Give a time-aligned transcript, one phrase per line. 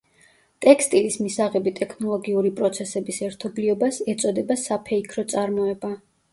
[0.65, 5.97] ტექსტილის მისაღები ტექნოლოგიური პროცესების ერთობლიობას ეწოდება საფეიქრო წარმოება.